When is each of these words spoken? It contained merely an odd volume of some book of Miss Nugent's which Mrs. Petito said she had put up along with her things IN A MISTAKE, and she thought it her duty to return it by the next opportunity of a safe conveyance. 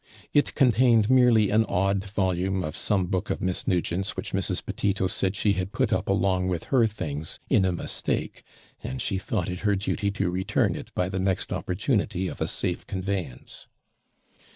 It 0.33 0.55
contained 0.55 1.11
merely 1.11 1.51
an 1.51 1.63
odd 1.65 2.05
volume 2.05 2.63
of 2.63 2.75
some 2.75 3.05
book 3.05 3.29
of 3.29 3.39
Miss 3.39 3.67
Nugent's 3.67 4.17
which 4.17 4.31
Mrs. 4.31 4.65
Petito 4.65 5.05
said 5.05 5.35
she 5.35 5.53
had 5.53 5.71
put 5.73 5.93
up 5.93 6.09
along 6.09 6.47
with 6.47 6.63
her 6.73 6.87
things 6.87 7.39
IN 7.51 7.65
A 7.65 7.71
MISTAKE, 7.71 8.41
and 8.83 8.99
she 8.99 9.19
thought 9.19 9.47
it 9.47 9.59
her 9.59 9.75
duty 9.75 10.09
to 10.09 10.31
return 10.31 10.73
it 10.75 10.91
by 10.95 11.07
the 11.07 11.19
next 11.19 11.53
opportunity 11.53 12.27
of 12.27 12.41
a 12.41 12.47
safe 12.47 12.87
conveyance. 12.87 13.67